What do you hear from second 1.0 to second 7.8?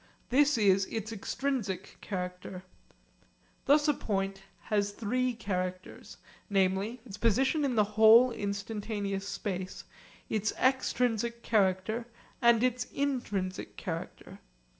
extrinsic character. Thus a point has three characters, namely, its position in